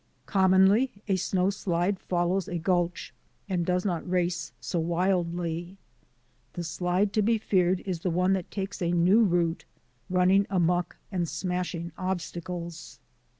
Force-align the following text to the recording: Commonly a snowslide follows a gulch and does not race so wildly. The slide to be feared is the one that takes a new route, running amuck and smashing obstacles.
Commonly 0.25 0.89
a 1.07 1.13
snowslide 1.15 1.99
follows 1.99 2.47
a 2.47 2.57
gulch 2.57 3.13
and 3.47 3.63
does 3.63 3.85
not 3.85 4.09
race 4.09 4.51
so 4.59 4.79
wildly. 4.79 5.77
The 6.53 6.63
slide 6.63 7.13
to 7.13 7.21
be 7.21 7.37
feared 7.37 7.81
is 7.81 7.99
the 7.99 8.09
one 8.09 8.33
that 8.33 8.49
takes 8.49 8.81
a 8.81 8.91
new 8.91 9.23
route, 9.23 9.65
running 10.09 10.47
amuck 10.49 10.97
and 11.11 11.29
smashing 11.29 11.91
obstacles. 11.99 12.97